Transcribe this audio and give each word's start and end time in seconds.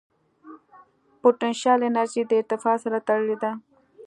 پټنشل 1.21 1.79
انرژي 1.89 2.21
د 2.27 2.31
ارتفاع 2.41 2.75
سره 2.83 2.97
تړلې 3.07 3.37
ده. 3.43 3.51